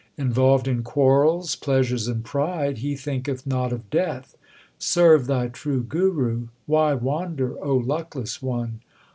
Involved 0.17 0.67
in 0.67 0.81
quarrels, 0.81 1.55
pleasures, 1.55 2.07
and 2.07 2.25
pride, 2.25 2.79
he 2.79 2.95
thinketh 2.95 3.45
not 3.45 3.71
of 3.71 3.87
death. 3.91 4.35
Serve 4.79 5.27
thy 5.27 5.47
true 5.47 5.83
Guru; 5.83 6.47
why 6.65 6.95
wander, 6.95 7.55
O 7.63 7.75
luckless 7.77 8.41
one 8.41 8.79